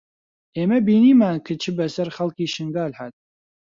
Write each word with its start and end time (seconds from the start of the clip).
ئێمە 0.55 0.79
بینیمان 0.87 1.37
چ 1.61 1.65
بەسەر 1.77 2.07
خەڵکی 2.15 2.47
شنگال 2.55 2.91
هات 2.99 3.15